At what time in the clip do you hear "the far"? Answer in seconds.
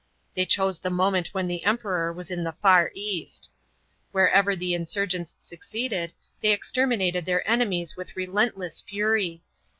2.43-2.89